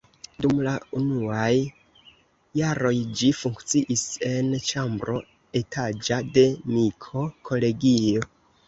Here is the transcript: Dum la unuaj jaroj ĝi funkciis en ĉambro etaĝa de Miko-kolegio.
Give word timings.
Dum 0.43 0.61
la 0.67 0.71
unuaj 0.99 1.51
jaroj 2.61 2.95
ĝi 3.21 3.31
funkciis 3.43 4.09
en 4.33 4.53
ĉambro 4.71 5.21
etaĝa 5.63 6.23
de 6.39 6.51
Miko-kolegio. 6.75 8.31